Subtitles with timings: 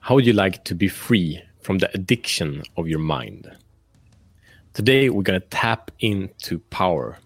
[0.00, 3.50] How would you like to be free from the addiction of your mind?
[4.72, 7.18] Today, we're going to tap into power.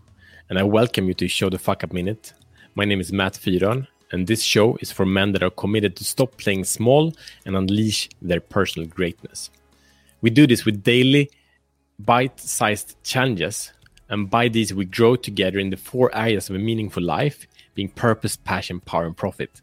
[0.49, 2.33] And I welcome you to Show the Fuck Up Minute.
[2.75, 6.05] My name is Matt Fyron, and this show is for men that are committed to
[6.05, 7.13] stop playing small
[7.45, 9.51] and unleash their personal greatness.
[10.23, 11.31] We do this with daily,
[11.99, 13.73] bite sized challenges,
[14.11, 17.89] and by these, we grow together in the four areas of a meaningful life being
[17.89, 19.63] purpose, passion, power, and profit.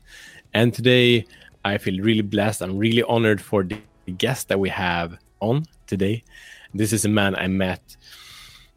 [0.53, 1.25] And today,
[1.67, 2.61] I feel really blessed.
[2.61, 3.77] I'm really honored for the
[4.17, 6.23] guest that we have on today.
[6.73, 7.97] This is a man I met,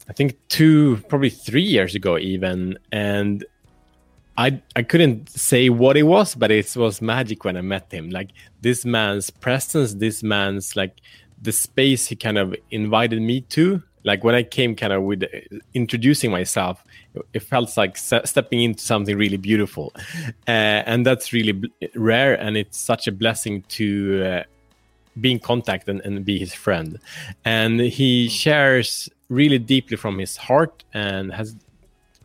[0.08, 2.78] I think, two, probably three years ago, even.
[2.92, 3.44] And
[4.36, 8.10] I, I couldn't say what it was, but it was magic when I met him.
[8.10, 8.30] Like
[8.60, 11.00] this man's presence, this man's like
[11.42, 13.82] the space he kind of invited me to.
[14.04, 15.24] Like when I came kind of with
[15.74, 16.82] introducing myself,
[17.32, 19.92] it felt like stepping into something really beautiful.
[20.48, 21.62] Uh, and that's really
[21.94, 24.42] rare and it's such a blessing to uh,
[25.20, 26.98] be in contact and, and, be his friend.
[27.44, 28.30] And he hmm.
[28.30, 31.54] shares really deeply from his heart and has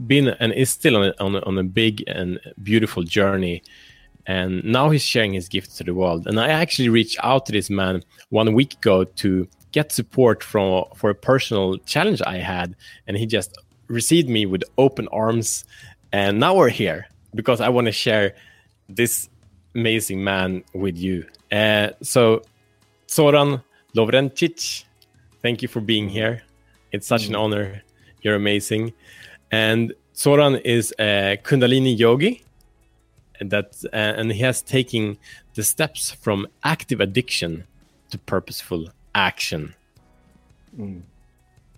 [0.07, 3.63] been and is still on a, on a, on a big and beautiful journey.
[4.27, 6.25] And now he's sharing his gifts to the world.
[6.25, 10.85] And i actually reached out to this man one week ago to get support from
[10.99, 12.67] for a personal challenge i had
[13.05, 13.51] and he just
[13.87, 15.65] received me with open arms.
[16.11, 18.35] And now we're here because I want to share
[18.89, 19.29] this
[19.73, 21.25] amazing man with you.
[21.51, 22.41] Uh, so,
[23.09, 23.61] Zoran
[23.95, 24.83] Lovrencic,
[25.41, 26.43] thank you for being here.
[26.91, 27.29] It's such mm.
[27.29, 27.81] an honor.
[28.21, 28.93] You're amazing.
[29.51, 32.41] And Zoran is a Kundalini yogi.
[33.37, 35.17] And that uh, and he has taken
[35.55, 37.65] the steps from active addiction
[38.11, 39.73] to purposeful action.
[40.77, 41.01] Mm.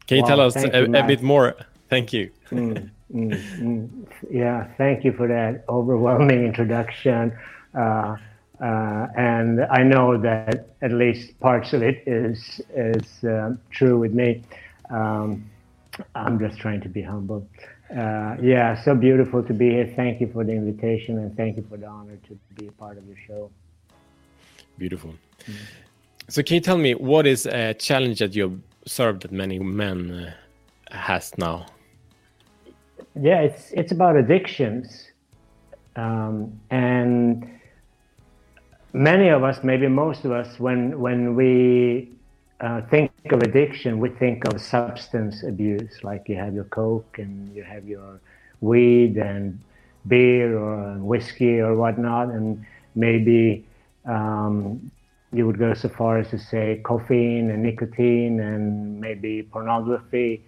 [0.07, 1.55] Can you wow, tell us a, you, a bit more
[1.89, 2.31] Thank you.
[2.51, 4.07] mm, mm, mm.
[4.29, 7.37] Yeah, thank you for that overwhelming introduction.
[7.73, 8.17] Uh,
[8.59, 14.13] uh, and I know that at least parts of it is is uh, true with
[14.13, 14.43] me.
[14.89, 15.49] Um,
[16.15, 17.47] I'm just trying to be humble.
[17.89, 19.93] Uh, yeah, so beautiful to be here.
[19.95, 22.97] Thank you for the invitation and thank you for the honor to be a part
[22.97, 23.49] of your show.
[24.77, 25.13] Beautiful.
[25.45, 25.55] Mm.
[26.29, 30.11] So, can you tell me what is a challenge that you've served that many men
[30.11, 31.65] uh, has now?
[33.21, 35.11] yeah, it's it's about addictions,
[35.95, 37.49] um, and
[38.93, 42.11] many of us, maybe most of us, when when we
[42.61, 47.53] uh, think of addiction, we think of substance abuse, like you have your coke and
[47.55, 48.19] you have your
[48.61, 49.59] weed and
[50.07, 53.65] beer or whiskey or whatnot, and maybe
[54.05, 54.91] um,
[55.33, 60.43] you would go so far as to say caffeine and nicotine and maybe pornography,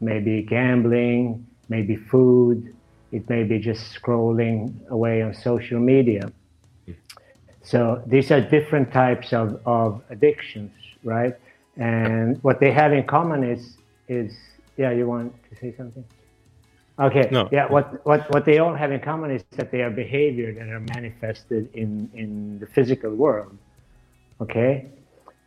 [0.00, 2.74] maybe gambling, maybe food,
[3.12, 6.30] it may be just scrolling away on social media.
[7.62, 10.72] So these are different types of, of addictions,
[11.04, 11.34] right?
[11.76, 13.76] And what they have in common is
[14.08, 14.36] is
[14.76, 16.04] yeah, you want to say something?
[16.98, 17.28] Okay.
[17.30, 17.48] No.
[17.52, 20.68] Yeah, what, what what they all have in common is that they are behavior that
[20.68, 23.56] are manifested in, in the physical world.
[24.40, 24.90] Okay?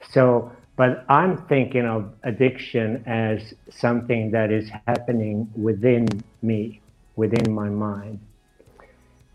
[0.09, 6.07] So but I'm thinking of addiction as something that is happening within
[6.41, 6.81] me,
[7.15, 8.19] within my mind.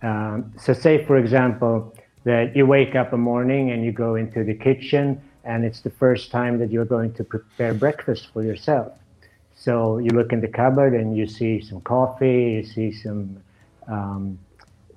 [0.03, 4.43] Um, so, say, for example, that you wake up a morning and you go into
[4.43, 8.93] the kitchen, and it's the first time that you're going to prepare breakfast for yourself.
[9.55, 13.41] So, you look in the cupboard and you see some coffee, you see some
[13.87, 14.39] um,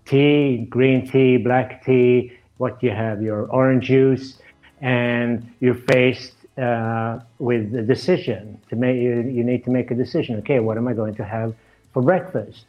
[0.05, 4.39] tea, green tea, black tea, what you have, your orange juice
[4.81, 9.95] and you're faced uh, with a decision to make you, you need to make a
[9.95, 10.37] decision.
[10.39, 11.55] Okay what am i going to have
[11.93, 12.65] for breakfast?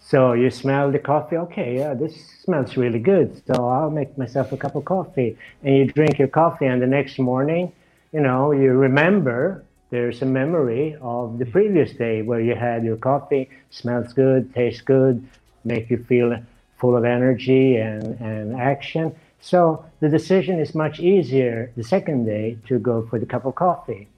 [0.00, 1.36] So you smell the coffee.
[1.36, 3.42] Okay yeah this smells really good.
[3.46, 5.36] So i'll make myself a cup of coffee.
[5.62, 7.72] And you drink your coffee and the next morning
[8.12, 12.96] you know you remember there's a memory of the previous day where you had your
[12.96, 15.26] coffee smells good tastes good
[15.64, 16.36] make you feel
[16.78, 19.14] full of energy and, and action
[19.46, 23.54] so the decision is much easier the second day to go for the cup of
[23.54, 24.08] coffee.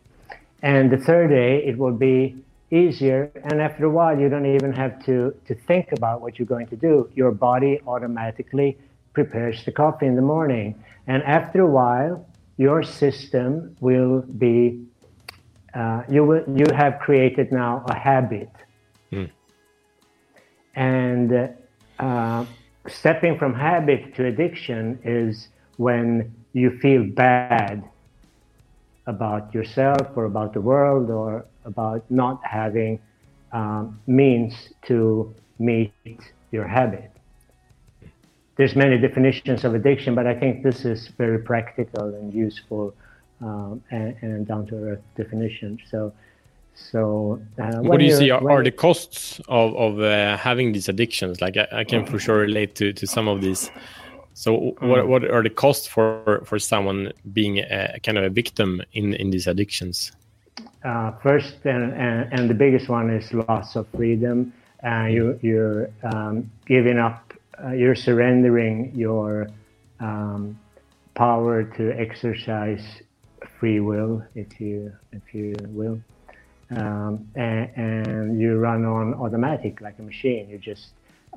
[0.63, 2.35] And the third day, it will be
[2.71, 3.31] easier.
[3.45, 6.69] And after a while, you don't even have to, to think about what you're going
[6.69, 7.11] to do.
[7.15, 8.79] Your body automatically
[9.13, 10.83] prepares the coffee in the morning.
[11.07, 12.27] And after a while,
[12.57, 14.83] your system will be,
[15.75, 18.51] uh, you, will, you have created now a habit.
[19.13, 19.31] Mm.
[20.75, 21.55] And
[21.99, 22.47] uh,
[22.89, 27.69] stepping from habit to addiction is when you feel bad
[29.07, 33.01] about yourself or about the world or about not having
[33.53, 36.03] um, means to meet
[36.51, 36.93] your habit.
[38.57, 42.95] there's many definitions of addiction, but I think this is very practical and useful
[43.41, 45.79] um, and, and down to earth definition.
[45.91, 46.13] So,
[46.91, 50.89] so uh, what do you see are, are, the costs of of uh, having these
[50.89, 51.41] addictions?
[51.41, 53.71] Like I, I, can for sure relate to to some of these.
[54.35, 55.07] So, what mm.
[55.09, 59.31] what are the costs for for someone being a, kind of a victim in in
[59.31, 60.13] these addictions?
[60.85, 64.53] Uh, first and, and, and the biggest one is loss of freedom.
[64.87, 67.35] Uh, you you're um, giving up.
[67.63, 69.49] Uh, you're surrendering your
[69.99, 70.59] um,
[71.15, 73.03] power to exercise
[73.59, 76.01] free will, if you if you will,
[76.71, 80.49] um, and, and, you run on automatic like a machine.
[80.51, 80.89] You just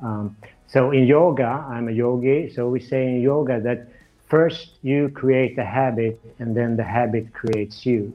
[0.02, 0.36] um,
[0.68, 2.52] so in yoga, I'm a yogi.
[2.54, 3.88] So we say in yoga that
[4.28, 8.14] first you create the habit, and then the habit creates you.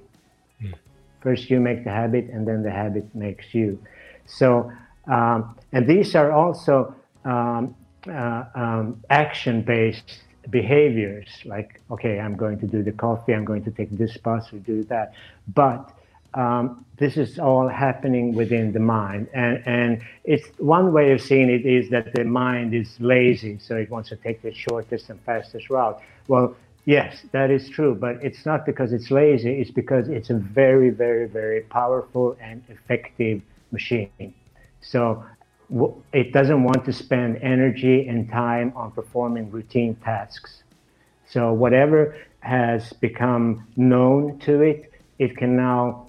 [0.62, 0.74] Mm.
[1.20, 3.78] First you make the habit, and then the habit makes you.
[4.26, 4.70] So
[5.06, 7.74] um, and these are also um,
[8.08, 10.20] uh, um, action-based
[10.50, 14.52] behaviors like okay i'm going to do the coffee i'm going to take this bus
[14.52, 15.12] or do that
[15.54, 15.90] but
[16.37, 19.29] um, this is all happening within the mind.
[19.35, 23.77] And and it's one way of seeing it is that the mind is lazy so
[23.77, 26.00] it wants to take the shortest and fastest route.
[26.29, 26.55] Well
[26.85, 30.91] yes that is true but it's not because it's lazy it's because it's a very
[30.91, 33.43] very very powerful and effective
[33.73, 34.33] machine.
[34.83, 35.25] So
[36.12, 40.62] it doesn't want to spend energy and time on performing routine tasks.
[41.29, 46.06] So whatever has become known to it, it can now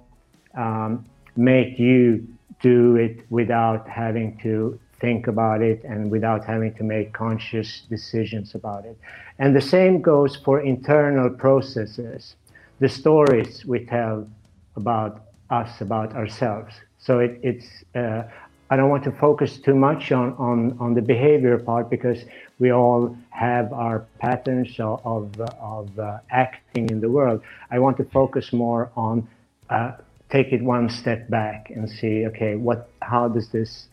[0.58, 1.06] um,
[1.36, 2.28] make you
[2.62, 8.56] do it without having to think about it and without having to make conscious decisions
[8.56, 8.98] about it.
[9.38, 12.36] And the same goes for internal processes,
[12.80, 14.28] the stories we tell
[14.76, 15.22] about
[15.52, 16.74] us, about ourselves.
[16.98, 18.24] So it, it's uh,
[18.70, 22.26] I don't want to focus too much on, on, on the behavior part because
[22.60, 27.42] we all have our patterns of, of, of uh, acting in the world.
[27.72, 29.26] I want to focus more on
[29.70, 29.94] uh,
[30.30, 33.88] take it one step back and see, okay, what, how does this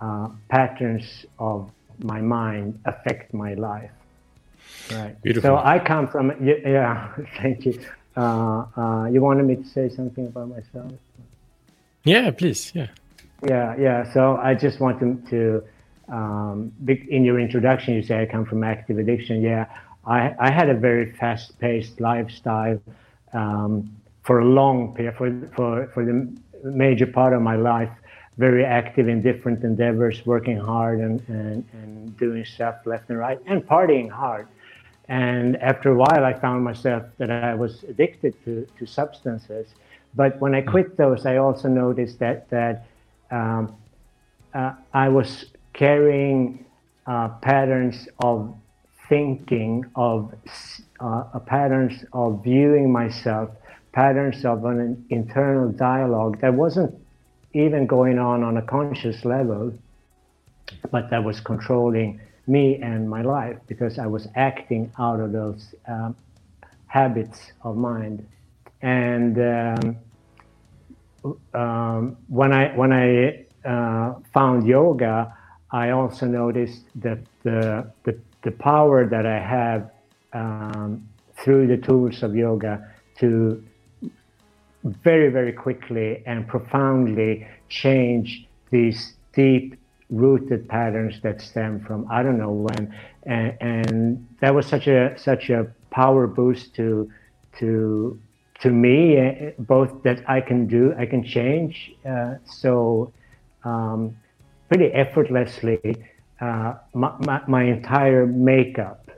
[0.00, 3.90] uh, patterns of my mind affect my life?
[4.90, 5.20] Right.
[5.22, 5.50] Beautiful.
[5.50, 7.80] So I come from, yeah, thank you.
[8.16, 10.92] Uh, uh, you wanted me to say something about myself?
[12.04, 12.72] Yeah, please.
[12.74, 12.88] Yeah.
[13.46, 14.12] Yeah, yeah.
[14.12, 18.64] So I just want to, to um, in your introduction, you say I come from
[18.64, 19.42] active addiction.
[19.42, 19.66] Yeah,
[20.06, 22.80] I, I had a very fast-paced lifestyle
[23.32, 26.30] um, for a long period, for, for, for the
[26.64, 27.90] major part of my life,
[28.38, 33.38] very active in different endeavors, working hard and, and, and doing stuff left and right,
[33.46, 34.46] and partying hard.
[35.08, 39.66] And after a while, I found myself that I was addicted to, to substances.
[40.14, 42.86] But when I quit those, I also noticed that, that
[43.30, 43.74] um,
[44.54, 46.64] uh, I was carrying
[47.06, 48.54] uh, patterns of
[49.08, 50.32] thinking, of
[51.00, 53.50] uh, patterns of viewing myself,
[53.92, 56.94] patterns of an internal dialogue that wasn't
[57.52, 59.72] even going on on a conscious level,
[60.90, 65.74] but that was controlling me and my life because I was acting out of those
[65.88, 66.16] um,
[66.86, 68.26] habits of mind.
[68.82, 69.96] And um,
[71.54, 75.36] um, when I when I uh, found yoga,
[75.70, 79.90] I also noticed that the the, the power that I have
[80.32, 81.06] um,
[81.36, 83.62] through the tools of yoga to
[84.84, 89.76] very very quickly and profoundly change these deep
[90.10, 92.94] rooted patterns that stem from I don't know when,
[93.24, 97.10] and, and that was such a such a power boost to
[97.58, 98.18] to
[98.60, 101.92] to me, uh, both that I can do, I can change.
[102.06, 103.12] Uh, so
[103.64, 104.16] um,
[104.68, 105.80] pretty effortlessly,
[106.40, 109.10] uh, my, my, my, entire makeup,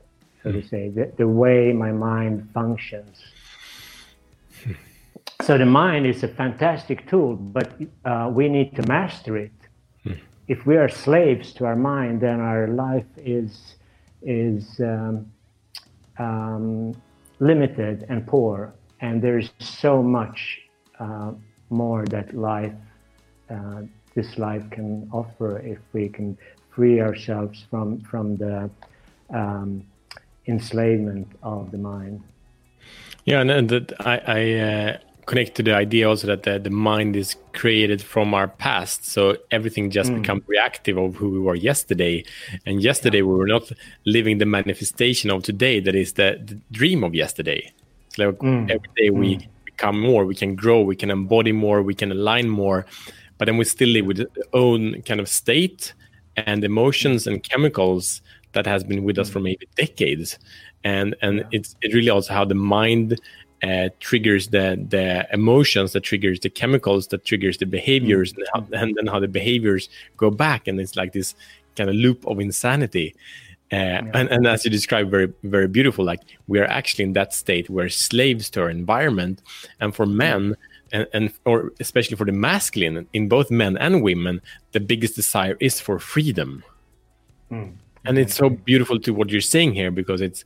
[0.43, 3.21] so to say, the, the way my mind functions.
[5.43, 7.73] So the mind is a fantastic tool, but
[8.05, 9.53] uh, we need to master it.
[10.49, 13.77] If we are slaves to our mind, then our life is
[14.23, 15.27] is um,
[16.19, 16.95] um,
[17.41, 18.73] limited and poor
[19.03, 20.61] and there's so much
[20.99, 21.33] uh,
[21.69, 22.73] more that life,
[23.51, 23.83] uh,
[24.15, 26.39] this life can offer if we can
[26.71, 28.71] free ourselves from from the
[29.31, 29.85] um,
[30.47, 32.23] enslavement of the mind.
[33.25, 37.17] Yeah, and, that I, I uh, connect to the idea also that the, the mind
[37.17, 40.21] is created from our past, so everything just mm.
[40.21, 42.25] becomes reactive of who we were yesterday,
[42.67, 43.25] and yesterday yeah.
[43.25, 43.71] we were not
[44.05, 45.81] living the manifestation of today.
[45.81, 47.73] That is the, the dream of yesterday.
[48.09, 48.71] It's like mm.
[48.71, 49.49] every day we mm.
[49.65, 52.85] become more, we can grow, we can embody more, we can align more,
[53.39, 55.95] but then we still live with our own kind of state
[56.37, 60.39] and emotions and chemicals that has been with us for maybe decades,
[60.85, 61.45] and and yeah.
[61.53, 63.19] it's it really also how the mind
[63.63, 68.41] uh, triggers the the emotions, that triggers the chemicals, that triggers the behaviors, mm-hmm.
[68.65, 71.35] and, how, and then how the behaviors go back, and it's like this
[71.77, 73.15] kind of loop of insanity.
[73.73, 74.11] Uh, yeah.
[74.13, 77.71] and, and as you described very very beautiful like we are actually in that state
[77.71, 79.41] where slaves to our environment
[79.81, 80.55] and for men
[80.93, 84.43] and, and or especially for the masculine in both men and women
[84.73, 86.63] the biggest desire is for freedom
[87.51, 87.73] mm.
[88.05, 90.45] and it's so beautiful to what you're saying here because it's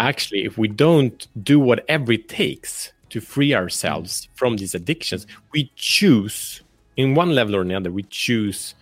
[0.00, 5.70] actually if we don't do whatever it takes to free ourselves from these addictions we
[5.76, 6.62] choose
[6.96, 8.74] in one level or another we choose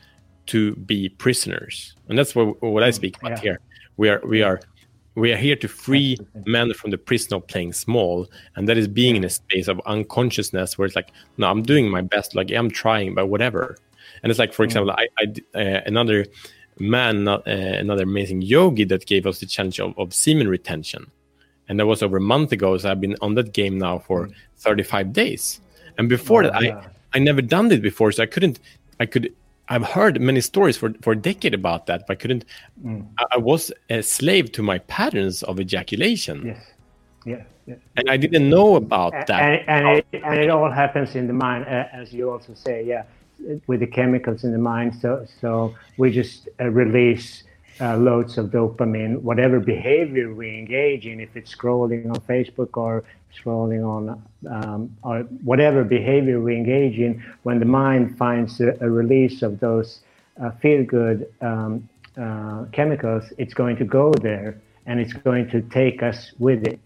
[0.46, 1.94] to be prisoners.
[2.08, 3.40] And that's what, what i speak about yeah.
[3.40, 3.60] here.
[3.96, 4.60] We are we are
[5.14, 8.86] we are here to free men from the prison of playing small and that is
[8.86, 12.50] being in a space of unconsciousness where it's like no i'm doing my best like
[12.50, 13.76] i'm trying but whatever.
[14.22, 14.66] And it's like for mm.
[14.66, 16.26] example i, I uh, another
[16.78, 21.10] man, uh, another amazing yogi that gave us the challenge of, of semen retention.
[21.68, 22.76] And that was over a month ago.
[22.78, 24.34] So I've been on that game now for mm.
[24.58, 25.60] 35 days.
[25.98, 26.76] And before oh, that, yeah.
[27.12, 28.12] I, I never done it before.
[28.12, 28.60] So I couldn't,
[29.00, 29.34] I could,
[29.68, 32.44] I've heard many stories for, for a decade about that, but I couldn't,
[32.84, 33.06] mm.
[33.18, 36.46] I, I, was a slave to my patterns of ejaculation.
[36.46, 36.72] Yes.
[37.24, 37.42] Yeah.
[37.66, 37.74] yeah.
[37.96, 39.30] And I didn't know about that.
[39.30, 42.84] And, and, it, and it all happens in the mind, uh, as you also say.
[42.84, 43.04] Yeah
[43.66, 44.94] with the chemicals in the mind.
[45.00, 47.44] So, so we just uh, release
[47.80, 53.04] uh, loads of dopamine, whatever behavior we engage in, if it's scrolling on Facebook or
[53.36, 58.88] scrolling on, um, or whatever behavior we engage in, when the mind finds a, a
[58.88, 60.00] release of those
[60.42, 61.88] uh, feel good um,
[62.20, 66.80] uh, chemicals, it's going to go there and it's going to take us with it.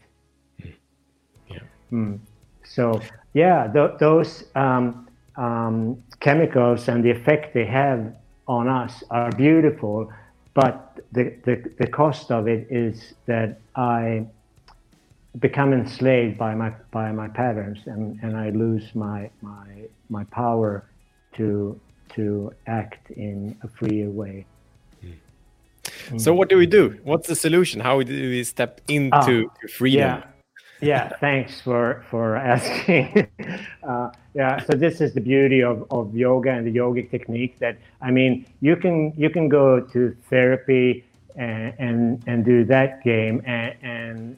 [1.49, 1.59] Yeah.
[1.93, 2.19] Mm.
[2.65, 3.01] So,
[3.35, 4.45] yeah, th- those.
[4.55, 5.07] Um,
[5.41, 8.15] um, chemicals and the effect they have
[8.47, 10.13] on us are beautiful,
[10.53, 14.27] but the, the, the cost of it is that I
[15.39, 19.69] become enslaved by my by my patterns and, and I lose my my
[20.09, 20.85] my power
[21.37, 21.81] to
[22.17, 24.45] to act in a freer way.
[26.19, 26.99] So what do we do?
[27.05, 27.81] What's the solution?
[27.81, 30.01] How do we step into ah, freedom?
[30.01, 30.40] Yeah
[30.81, 33.29] yeah, thanks for for asking.
[33.83, 37.59] uh, yeah, so this is the beauty of, of yoga and the yogic technique.
[37.59, 41.05] That I mean, you can you can go to therapy
[41.37, 44.37] and and, and do that game, and, and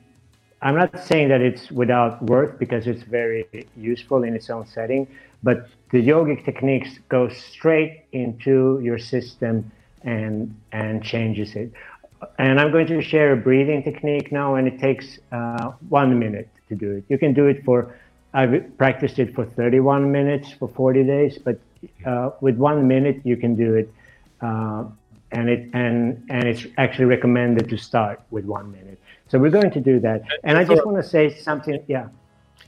[0.62, 3.46] I'm not saying that it's without worth because it's very
[3.76, 5.08] useful in its own setting.
[5.42, 9.70] But the yogic techniques go straight into your system
[10.04, 11.72] and and changes it
[12.38, 16.48] and I'm going to share a breathing technique now, and it takes uh, one minute
[16.68, 17.04] to do it.
[17.08, 17.96] You can do it for,
[18.34, 21.58] I've practiced it for 31 minutes for 40 days, but
[22.06, 23.92] uh, with one minute you can do it,
[24.40, 24.84] uh,
[25.30, 29.00] and it and and it's actually recommended to start with one minute.
[29.28, 31.82] So we're going to do that, and I just want to say something.
[31.88, 32.08] Yeah.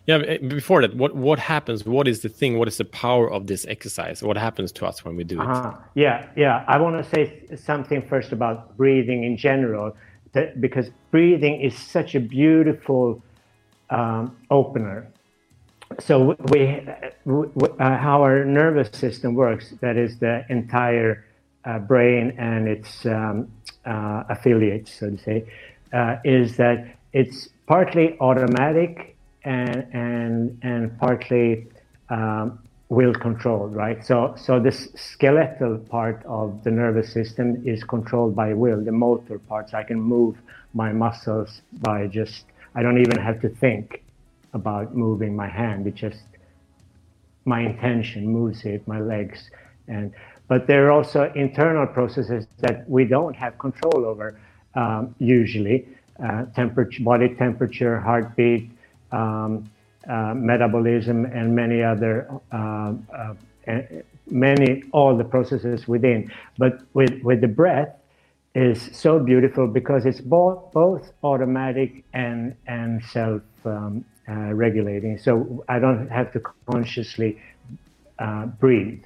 [0.07, 1.85] Yeah, eh, before that, what what happens?
[1.85, 2.59] What is the thing?
[2.59, 4.23] What is the power of this exercise?
[4.23, 5.49] What happens to us when we do it?
[5.49, 5.75] Uh-huh.
[5.95, 6.65] Yeah, yeah.
[6.69, 9.97] I want to say something first about breathing in general,
[10.33, 13.23] that, because breathing is such a beautiful
[13.91, 15.09] um, opener.
[16.01, 16.87] So we,
[17.25, 17.47] we
[17.79, 19.73] uh, how our nervous system works.
[19.81, 21.25] That is the entire
[21.65, 23.51] uh, brain and its um,
[23.87, 25.45] uh, affiliates, so to say,
[25.93, 29.14] uh, is that it's partly automatic
[29.45, 31.67] and and and partly
[32.09, 32.59] um,
[32.89, 34.05] will controlled, right?
[34.05, 38.83] So so this skeletal part of the nervous system is controlled by will.
[38.83, 40.37] The motor parts, I can move
[40.73, 44.03] my muscles by just I don't even have to think
[44.53, 45.87] about moving my hand.
[45.87, 46.23] It just
[47.45, 49.51] my intention moves it, my legs,
[49.89, 50.13] and
[50.49, 54.39] but there are also internal processes that we don't have control over
[54.75, 55.89] um, usually.
[56.23, 58.71] Uh, temperature, body temperature, heartbeat,
[59.15, 59.71] um,
[60.09, 63.35] uh, metabolism, and many other uh, uh,
[64.31, 66.31] many all the processes within.
[66.59, 67.95] But with with the breath
[68.55, 75.19] is so beautiful because it's both both automatic and and self um, uh, regulating.
[75.19, 76.41] So I don't have to
[76.71, 77.39] consciously
[78.19, 79.05] uh, breathe.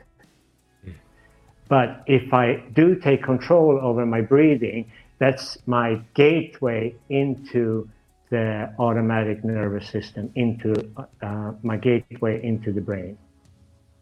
[1.68, 7.88] But if I do take control over my breathing, that's my gateway into
[8.30, 10.74] the automatic nervous system into
[11.22, 13.16] uh, my gateway into the brain.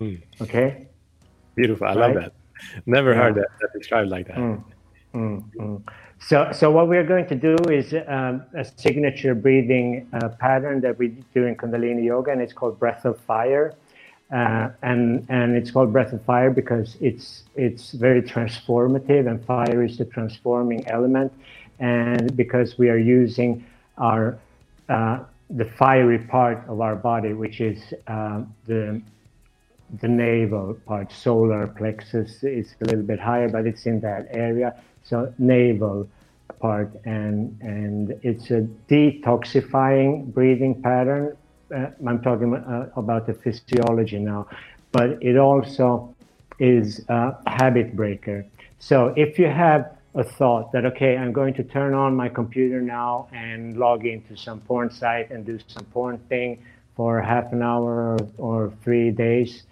[0.00, 0.21] Mm.
[0.40, 0.88] Okay.
[1.54, 1.87] Beautiful.
[1.87, 1.97] I right?
[1.97, 2.33] love that.
[2.87, 3.23] Never yeah.
[3.23, 4.37] heard that, that, described like that.
[4.37, 4.64] Mm.
[5.14, 5.83] Mm.
[6.18, 10.99] So, so what we're going to do is um, a signature breathing uh, pattern that
[10.99, 13.75] we do in Kundalini Yoga, and it's called Breath of Fire.
[14.33, 19.85] uh, and and it's called Breath of Fire because it's it's very transformative, and fire
[19.85, 21.33] is the transforming element,
[21.78, 23.64] and because we are using
[23.99, 24.38] our
[24.88, 29.00] uh, the fiery part of our body, which is uh, the
[30.00, 34.75] the navel part, solar plexus is a little bit higher, but it's in that area.
[35.05, 36.09] So navel
[36.61, 41.37] part, and and it's a detoxifying breathing pattern.
[41.75, 44.49] Uh, I'm talking uh, about the physiology now,
[44.93, 46.15] but it also
[46.59, 48.45] is a habit breaker.
[48.79, 52.80] So if you have a thought that okay, I'm going to turn on my computer
[52.80, 56.64] now and log into some porn site and do some porn thing
[56.96, 59.64] for half an hour or, or three days,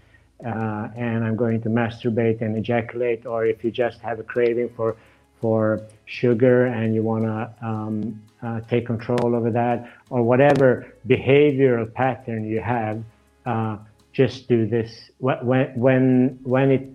[0.44, 4.70] uh, and I'm going to masturbate and ejaculate, or if you just have a craving
[4.76, 4.96] for
[5.40, 11.92] for sugar and you want to um, uh, take control over that, or whatever behavioral
[11.92, 13.02] pattern you have,
[13.46, 13.78] uh,
[14.12, 15.10] just do this.
[15.18, 16.86] When when when it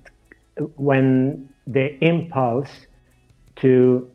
[0.75, 2.69] when the impulse
[3.61, 4.09] to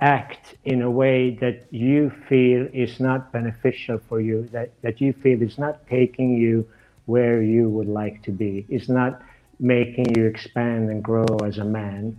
[0.00, 5.12] act in a way that you feel is not beneficial for you, that, that you
[5.12, 6.66] feel is not taking you
[7.06, 9.22] where you would like to be, is not
[9.60, 12.16] making you expand and grow as a man.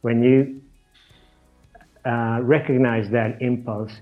[0.00, 0.62] When you
[2.04, 3.92] uh, recognize that impulse,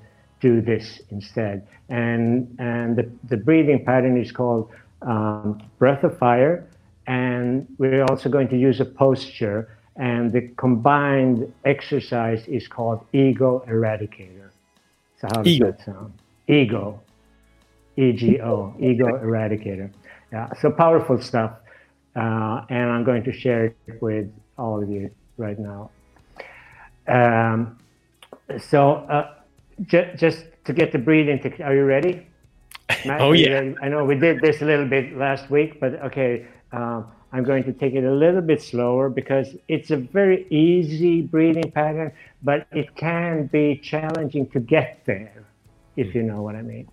[0.41, 1.67] do this instead.
[1.89, 4.71] And, and the, the breathing pattern is called
[5.03, 6.69] um, breath of fire.
[7.07, 13.65] And we're also going to use a posture and the combined exercise is called Ego
[13.69, 14.51] Eradicator.
[15.21, 15.71] So how does ego.
[15.71, 16.13] that sound?
[16.49, 17.01] Ego,
[17.97, 19.91] E-G-O, Ego Eradicator.
[20.33, 21.53] Yeah, so powerful stuff,
[22.17, 25.91] uh, and I'm going to share it with all of you right now.
[27.07, 27.79] Um,
[28.59, 29.35] so uh,
[29.83, 32.27] j- just to get the breathing, to, are you ready?
[33.07, 33.73] Matt, oh yeah.
[33.81, 36.47] I know we did this a little bit last week, but okay.
[36.73, 41.21] Um, I'm going to take it a little bit slower because it's a very easy
[41.21, 42.13] breathing pattern,
[42.45, 45.45] but it can be challenging to get there,
[45.97, 46.89] if you know what I mean.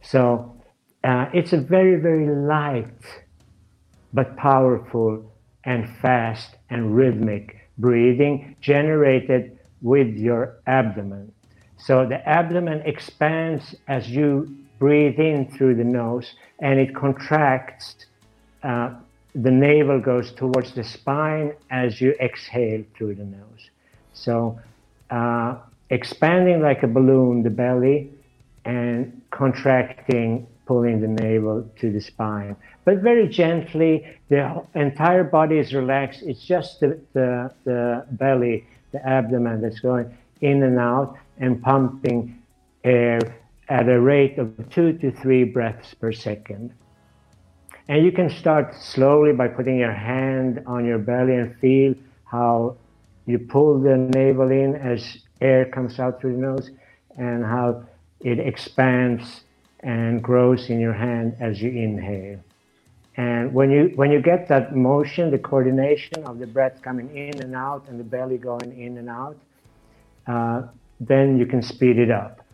[0.00, 0.56] So
[1.04, 3.02] uh, it's a very, very light,
[4.14, 5.30] but powerful
[5.64, 11.30] and fast and rhythmic breathing generated with your abdomen.
[11.76, 18.06] So the abdomen expands as you breathe in through the nose and it contracts
[18.62, 18.94] uh,
[19.42, 23.70] the navel goes towards the spine as you exhale through the nose.
[24.14, 24.58] So,
[25.10, 25.56] uh,
[25.90, 28.10] expanding like a balloon, the belly,
[28.64, 32.56] and contracting, pulling the navel to the spine.
[32.84, 36.22] But very gently, the entire body is relaxed.
[36.22, 42.42] It's just the, the, the belly, the abdomen that's going in and out and pumping
[42.84, 43.20] air
[43.68, 46.72] at a rate of two to three breaths per second.
[47.88, 51.94] And you can start slowly by putting your hand on your belly and feel
[52.24, 52.76] how
[53.26, 56.70] you pull the navel in as air comes out through the nose
[57.16, 57.84] and how
[58.20, 59.42] it expands
[59.80, 62.40] and grows in your hand as you inhale.
[63.16, 67.40] And when you when you get that motion, the coordination of the breath coming in
[67.40, 69.36] and out and the belly going in and out,
[70.26, 70.62] uh,
[71.00, 72.44] then you can speed it up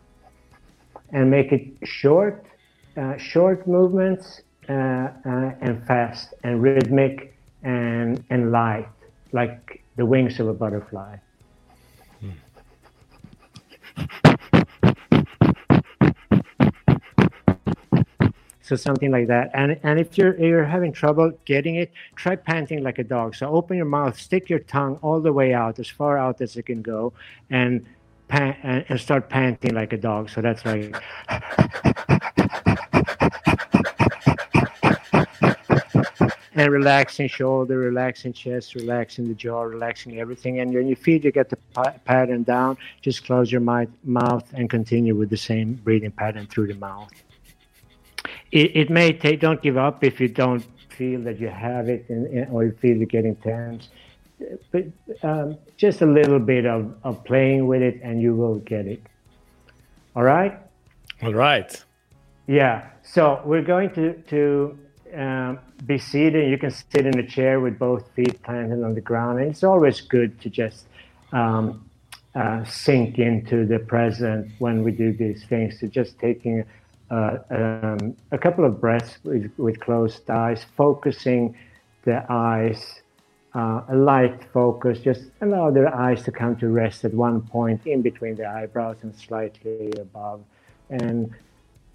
[1.11, 2.45] and make it short,
[2.95, 8.87] uh, short movements Uh, uh, and fast and rhythmic and and light,
[9.33, 11.17] like the wings of a butterfly.
[12.21, 12.29] Hmm.
[18.61, 19.51] So something like that.
[19.53, 23.35] And and if you're you're having trouble getting it, try panting like a dog.
[23.35, 26.55] So open your mouth, stick your tongue all the way out, as far out as
[26.55, 27.11] it can go,
[27.49, 27.85] and
[28.29, 30.29] pan, and, and start panting like a dog.
[30.29, 30.95] So that's like
[36.55, 40.59] and relaxing shoulder, relaxing chest, relaxing the jaw, relaxing everything.
[40.59, 41.57] And when you feel you get the
[42.05, 46.75] pattern down, just close your mouth and continue with the same breathing pattern through the
[46.75, 47.09] mouth.
[48.51, 52.05] It, it may take, don't give up if you don't feel that you have it
[52.51, 53.89] or you feel you're getting tense.
[54.71, 54.85] But
[55.23, 59.01] um, just a little bit of, of playing with it and you will get it.
[60.15, 60.59] All right?
[61.23, 61.83] All right.
[62.45, 62.89] Yeah.
[63.01, 64.77] So we're going to, to
[65.13, 66.49] um, be seated.
[66.49, 69.39] You can sit in a chair with both feet planted on the ground.
[69.39, 70.85] And it's always good to just
[71.31, 71.89] um,
[72.35, 75.79] uh, sink into the present when we do these things.
[75.79, 76.65] So just taking
[77.11, 81.55] uh, um, a couple of breaths with, with, closed eyes, focusing
[82.05, 83.01] the eyes,
[83.53, 84.99] uh, a light focus.
[84.99, 88.97] Just allow the eyes to come to rest at one point in between the eyebrows
[89.03, 90.41] and slightly above.
[90.89, 91.33] And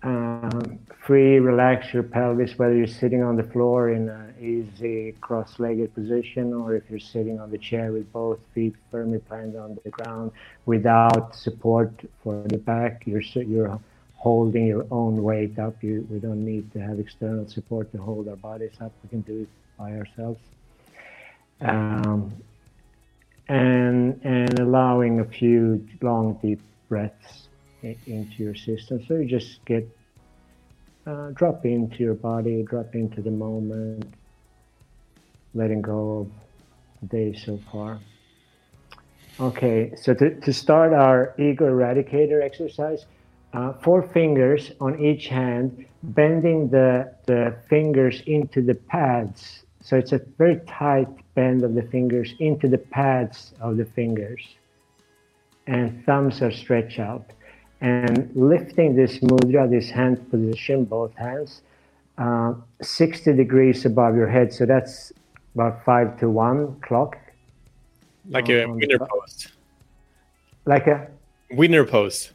[0.03, 5.93] um, free, relax your pelvis, whether you're sitting on the floor in an easy cross-legged
[5.95, 9.91] position or if you're sitting on the chair with both feet firmly planted on the
[9.91, 10.31] ground
[10.67, 13.03] without support for the back.
[13.07, 13.81] You're, you're
[14.15, 15.83] holding your own weight up.
[15.83, 18.93] You, we don't need to have external support to hold our bodies up.
[19.03, 20.41] We can do it by ourselves.
[21.61, 22.33] Um,
[23.49, 27.48] and, and allowing a few long, deep breaths
[27.83, 29.05] into your system.
[29.07, 29.89] So you just get
[31.07, 34.13] uh, drop into your body, drop into the moment,
[35.55, 36.31] letting go of
[37.01, 37.99] the day so far.
[39.41, 43.07] Okay, so to, to start our ego eradicator exercise,
[43.53, 49.63] uh, four fingers on each hand, bending the, the fingers into the pads.
[49.81, 54.43] So it's a very tight bend of the fingers into the pads of the fingers.
[55.67, 57.33] And thumbs are stretched out
[57.81, 61.63] and lifting this mudra, this hand position, both hands,
[62.19, 64.53] uh, 60 degrees above your head.
[64.53, 65.13] So that's
[65.55, 67.17] about five to one clock.
[68.29, 69.53] Like a winner post.
[70.65, 71.09] Like a
[71.51, 72.33] winner post.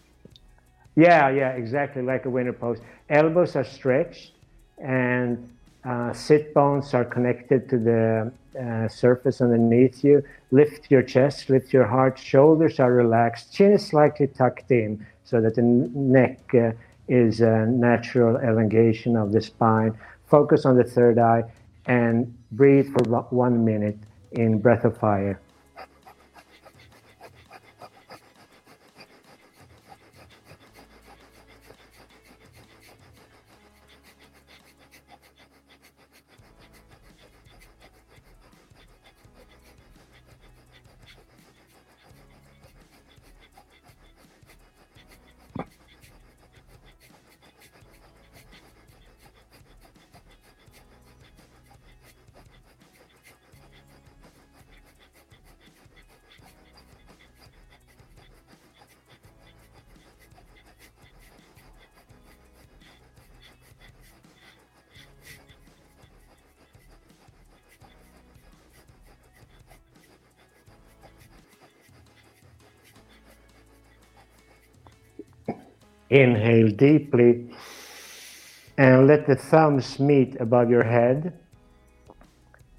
[0.95, 2.81] Yeah, yeah, exactly like a winner post.
[3.09, 4.31] Elbows are stretched
[4.77, 5.49] and
[5.85, 10.23] uh, sit bones are connected to the uh, surface underneath you.
[10.51, 15.41] Lift your chest, lift your heart, shoulders are relaxed, chin is slightly tucked in so
[15.41, 16.71] that the neck uh,
[17.07, 19.97] is a natural elongation of the spine.
[20.27, 21.43] Focus on the third eye
[21.85, 23.97] and breathe for one minute
[24.31, 25.39] in breath of fire.
[76.13, 77.49] Inhale deeply
[78.77, 81.33] and let the thumbs meet above your head.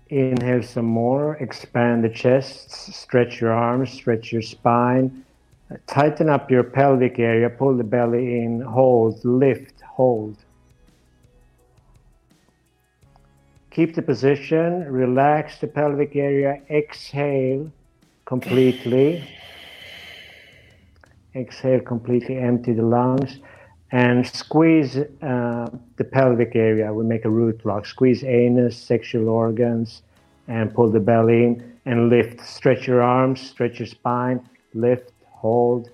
[0.09, 5.25] Inhale some more, expand the chest, stretch your arms, stretch your spine,
[5.89, 10.37] tighten up your pelvic area, pull the belly in, hold, lift, hold.
[13.71, 17.73] Keep the position, relax the pelvic area, exhale
[18.27, 19.29] completely.
[21.35, 23.41] Exhale, completely empty the lungs
[23.91, 26.93] and squeeze uh, the pelvic area.
[26.93, 27.87] We make a root lock.
[27.87, 30.03] Squeeze anus, sexual organs,
[30.49, 32.41] and pull the belly in and lift.
[32.41, 34.41] Stretch your arms, stretch your spine,
[34.75, 35.91] lift, hold.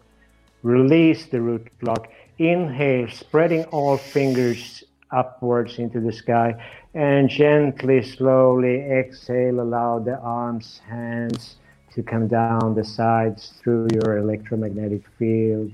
[0.62, 2.09] Release the root lock.
[2.38, 6.55] Inhale, spreading all fingers upwards into the sky,
[6.94, 9.61] and gently, slowly exhale.
[9.61, 11.57] Allow the arms, hands,
[11.94, 15.72] to come down the sides through your electromagnetic field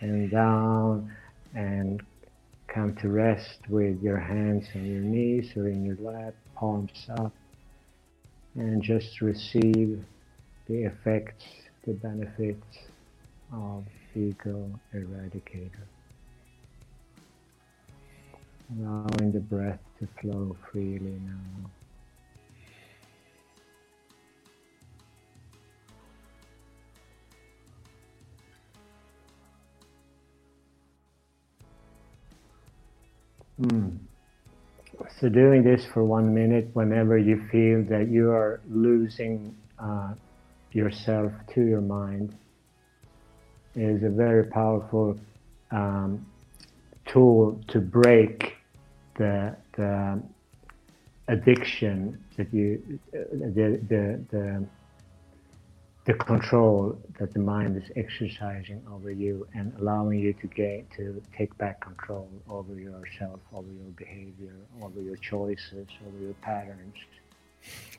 [0.00, 1.10] and down
[1.54, 2.02] and
[2.68, 7.32] come to rest with your hands on your knees or in your lap, palms up,
[8.54, 10.04] and just receive
[10.68, 11.44] the effects,
[11.86, 12.78] the benefits
[13.52, 15.86] of ego eradicator.
[18.78, 21.70] Allowing the breath to flow freely now.
[33.60, 33.98] Mm.
[35.20, 40.14] So doing this for one minute whenever you feel that you are losing uh,
[40.72, 42.34] yourself to your mind
[43.74, 45.18] is a very powerful
[45.70, 46.24] um,
[47.06, 48.54] tool to break
[49.16, 50.22] the, the
[51.28, 54.66] addiction that you uh, the, the, the
[56.06, 61.20] the control that the mind is exercising over you and allowing you to gain to
[61.36, 66.94] take back control over yourself, over your behavior, over your choices, over your patterns.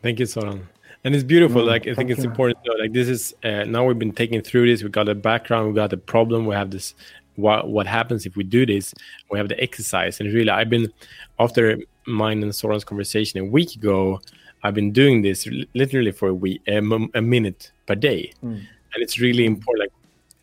[0.02, 0.66] Thank you, Zoran.
[1.04, 1.64] And it's beautiful.
[1.64, 2.30] Mm, like I think it's you.
[2.30, 2.74] important know.
[2.80, 4.84] Like this is uh, now we've been taking through this.
[4.84, 5.68] We got a background.
[5.68, 6.46] We got the problem.
[6.46, 6.96] We have this.
[7.36, 8.94] What what happens if we do this?
[9.30, 10.22] We have the exercise.
[10.22, 10.92] And really, I've been
[11.40, 14.22] after mine and Zoran's conversation a week ago.
[14.64, 18.56] I've been doing this literally for a week, a, a minute per day, mm.
[18.56, 19.80] and it's really important.
[19.80, 19.94] Like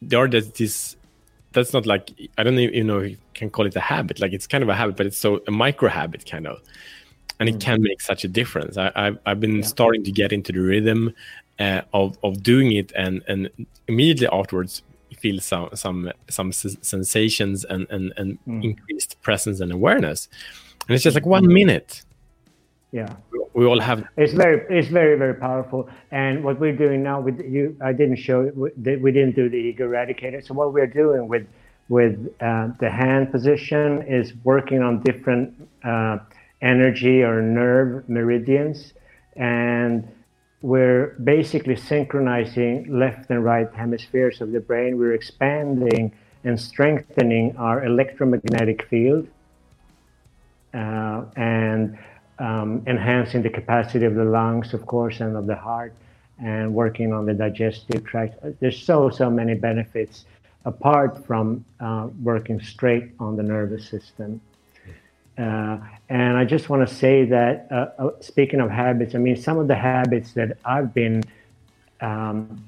[0.02, 0.96] there are this,
[1.52, 4.20] that's not like I don't even know if you can call it a habit.
[4.20, 6.60] Like it's kind of a habit, but it's so a micro habit kind of,
[7.40, 7.54] and mm.
[7.54, 8.76] it can make such a difference.
[8.76, 9.64] I, have I've been yeah.
[9.64, 11.12] starting to get into the rhythm
[11.58, 13.50] uh, of of doing it, and and
[13.88, 14.82] immediately afterwards
[15.18, 18.62] feel some some some sensations and and and mm.
[18.62, 20.28] increased presence and awareness,
[20.88, 22.02] and it's just like one minute.
[22.92, 23.16] Yeah,
[23.54, 24.04] we all have.
[24.16, 28.16] It's very it's very very powerful, and what we're doing now with you, I didn't
[28.16, 30.44] show it we didn't do the ego eradicator.
[30.44, 31.46] So what we're doing with
[31.88, 36.18] with uh, the hand position is working on different uh,
[36.62, 38.92] energy or nerve meridians,
[39.36, 40.08] and
[40.62, 44.98] we're basically synchronizing left and right hemispheres of the brain.
[44.98, 46.12] We're expanding
[46.42, 49.28] and strengthening our electromagnetic field,
[50.72, 51.96] uh, and
[52.38, 55.92] um, enhancing the capacity of the lungs, of course, and of the heart,
[56.42, 58.38] and working on the digestive tract.
[58.60, 60.24] There's so so many benefits
[60.64, 64.40] apart from uh, working straight on the nervous system.
[65.36, 69.36] Uh, and I just want to say that, uh, uh, speaking of habits, I mean,
[69.36, 71.24] some of the habits that I've been
[72.00, 72.64] um,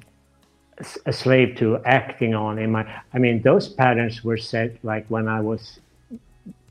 [1.06, 5.28] a slave to acting on in my, I mean, those patterns were set like when
[5.28, 5.80] I was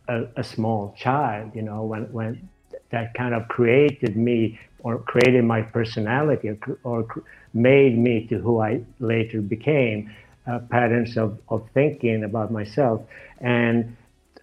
[0.07, 2.49] a, a small child, you know, when, when
[2.91, 8.61] that kind of created me or created my personality or, or made me to who
[8.61, 10.13] I later became
[10.47, 13.01] uh, patterns of, of thinking about myself.
[13.41, 13.95] And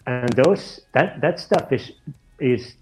[0.07, 1.93] and those that that stuff is
[2.41, 2.75] is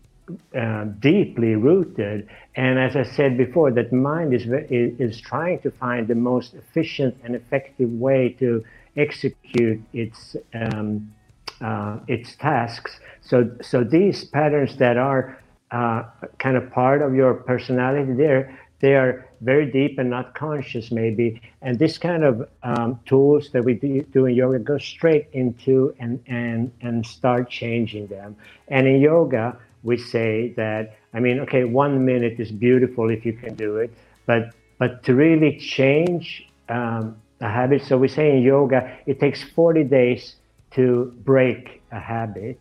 [0.56, 2.28] uh, deeply rooted.
[2.56, 7.16] And as I said before that mind is, is trying to find the most efficient
[7.24, 8.64] and effective way to
[8.96, 11.12] execute its um,
[11.60, 13.00] uh, its tasks.
[13.20, 15.38] So so these patterns that are
[15.70, 16.04] uh,
[16.38, 18.58] kind of part of your personality there.
[18.80, 21.40] They are very deep and not conscious maybe.
[21.62, 26.22] And this kind of um, tools that we do in yoga go straight into and
[26.26, 28.36] and and start changing them.
[28.68, 33.32] And in yoga we say that i mean okay one minute is beautiful if you
[33.32, 33.90] can do it
[34.26, 39.42] but but to really change um, a habit so we say in yoga it takes
[39.42, 40.36] 40 days
[40.72, 42.60] to break a habit.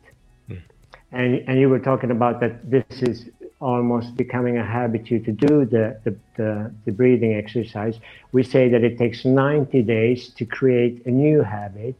[1.12, 3.30] And and you were talking about that this is
[3.62, 8.00] almost becoming a habit you to do the, the, the, the, breathing exercise,
[8.32, 11.96] we say that it takes 90 days to create a new habit.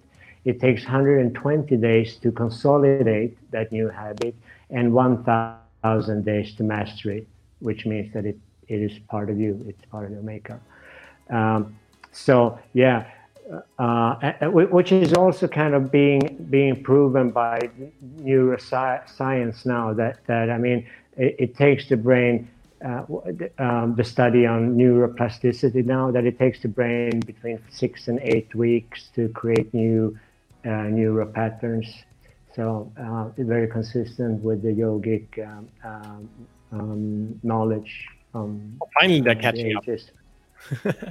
[0.46, 4.36] It takes 120 days to consolidate that new habit
[4.70, 7.28] and 1,000 days to master it,
[7.60, 8.38] which means that it,
[8.70, 10.62] it is part of you, it's part of your makeup.
[11.30, 11.78] Um,
[12.14, 13.06] so, yeah,
[13.80, 14.16] uh,
[14.50, 17.70] which is also kind of being being proven by
[18.22, 20.88] neuroscience now that that I mean
[21.20, 22.48] it, it takes the brain,
[22.84, 23.04] uh,
[23.60, 28.56] um, the study on neuroplasticity now, that it takes the brain between six and eight
[28.56, 30.18] weeks to create new
[30.66, 31.88] uh, neural patterns.
[32.56, 36.30] So uh, it's very consistent with the yogic um, um,
[36.72, 38.08] um knowledge.
[38.34, 39.84] Um, Finally, they're catching up.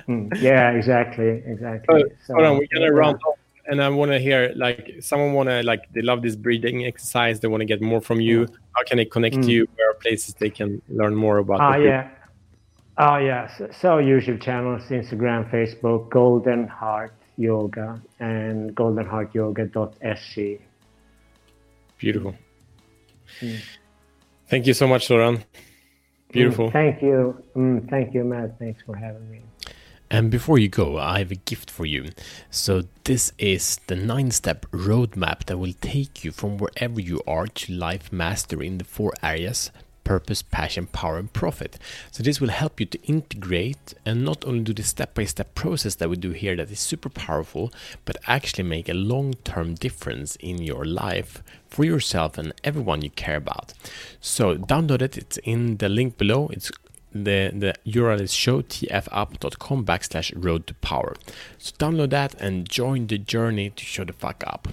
[0.09, 2.01] mm, yeah, exactly, exactly.
[2.01, 5.35] So, so, hold on, we're gonna round off and I want to hear like someone
[5.35, 7.41] want to like they love this breathing exercise.
[7.41, 8.47] They want to get more from you.
[8.47, 8.57] Mm.
[8.73, 9.49] How can they connect mm.
[9.49, 9.69] you?
[9.77, 11.61] Where are places they can learn more about?
[11.61, 12.09] Ah, uh, yeah.
[13.01, 13.47] Oh, yeah.
[13.57, 20.61] So, so, YouTube channels, Instagram, Facebook, Golden Heart Yoga and goldenheartyoga.se.
[21.99, 22.35] Beautiful.
[23.41, 23.61] Mm.
[24.49, 25.45] Thank you so much, Zoran.
[26.31, 26.69] Beautiful.
[26.69, 27.45] Mm, thank you.
[27.57, 28.59] Mm, thank you, Matt.
[28.59, 29.41] Thanks for having me.
[30.11, 32.11] And before you go, I have a gift for you.
[32.51, 37.47] So, this is the nine step roadmap that will take you from wherever you are
[37.47, 39.71] to life mastery in the four areas
[40.09, 41.79] purpose, passion, power, and profit.
[42.11, 45.55] So, this will help you to integrate and not only do the step by step
[45.55, 47.71] process that we do here that is super powerful,
[48.07, 53.11] but actually make a long term difference in your life for yourself and everyone you
[53.11, 53.75] care about.
[54.19, 56.49] So, download it, it's in the link below.
[56.55, 56.71] It's
[57.13, 61.17] the, the URL is showtfup.com backslash road to power.
[61.59, 64.69] So download that and join the journey to show the fuck up.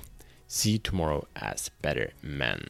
[0.47, 2.67] See you tomorrow as better men.